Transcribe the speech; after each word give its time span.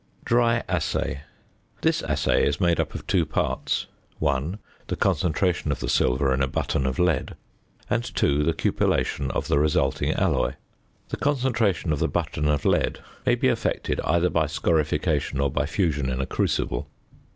~Dry 0.25 0.63
Assay.~ 0.67 1.21
This 1.81 2.01
assay 2.01 2.43
is 2.47 2.59
made 2.59 2.79
up 2.79 2.95
of 2.95 3.05
two 3.05 3.23
parts: 3.23 3.85
(1) 4.17 4.57
the 4.87 4.95
concentration 4.95 5.71
of 5.71 5.79
the 5.79 5.87
silver 5.87 6.33
in 6.33 6.41
a 6.41 6.47
button 6.47 6.87
of 6.87 6.97
lead; 6.97 7.35
and 7.87 8.03
(2) 8.03 8.41
the 8.43 8.53
cupellation 8.55 9.29
of 9.29 9.47
the 9.47 9.59
resulting 9.59 10.11
alloy. 10.15 10.55
The 11.09 11.17
concentration 11.17 11.93
of 11.93 11.99
the 11.99 12.07
button 12.07 12.47
of 12.49 12.65
lead 12.65 12.97
may 13.27 13.35
be 13.35 13.47
effected 13.49 14.01
either 14.03 14.31
by 14.31 14.45
scorification 14.45 15.39
or 15.39 15.51
by 15.51 15.67
fusion 15.67 16.09
in 16.09 16.19
a 16.19 16.25
crucible. 16.25 16.89